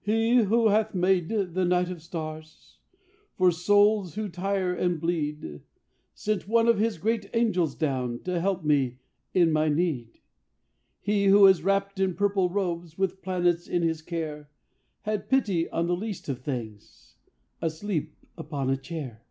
"He 0.00 0.38
who 0.38 0.70
hath 0.70 0.96
made 0.96 1.28
the 1.28 1.64
night 1.64 1.90
of 1.90 2.02
stars 2.02 2.80
"For 3.36 3.52
souls, 3.52 4.16
who 4.16 4.28
tire 4.28 4.74
and 4.74 5.00
bleed, 5.00 5.62
"Sent 6.12 6.48
one 6.48 6.66
of 6.66 6.80
His 6.80 6.98
great 6.98 7.30
angels 7.32 7.76
down 7.76 8.18
"To 8.24 8.40
help 8.40 8.64
me 8.64 8.98
in 9.32 9.52
my 9.52 9.68
need. 9.68 10.18
"He 11.00 11.26
who 11.26 11.46
is 11.46 11.62
wrapped 11.62 12.00
in 12.00 12.14
purple 12.16 12.50
robes, 12.50 12.98
"With 12.98 13.22
planets 13.22 13.68
in 13.68 13.82
His 13.82 14.02
care, 14.02 14.50
"Had 15.02 15.28
pity 15.28 15.70
on 15.70 15.86
the 15.86 15.94
least 15.94 16.28
of 16.28 16.40
things 16.40 17.14
"Asleep 17.62 18.16
upon 18.36 18.68
a 18.70 18.76
chair." 18.76 19.24